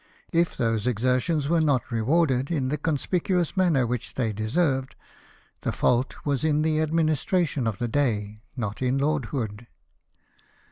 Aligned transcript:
If 0.33 0.57
those 0.57 0.87
exertions 0.87 1.47
were 1.47 1.61
not 1.61 1.91
rewarded 1.91 2.49
in 2.49 2.69
the 2.69 2.77
conspicuous 2.79 3.55
manner 3.55 3.85
which 3.85 4.15
they 4.15 4.33
deserved, 4.33 4.95
the 5.61 5.71
fault 5.71 6.15
was 6.25 6.43
in 6.43 6.63
the 6.63 6.81
Administration 6.81 7.67
of 7.67 7.77
the 7.77 7.87
day, 7.87 8.41
not 8.57 8.81
in 8.81 8.97
Lord 8.97 9.25
Hood. 9.25 9.67